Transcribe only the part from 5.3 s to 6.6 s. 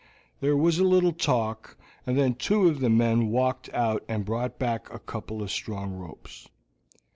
of strong ropes.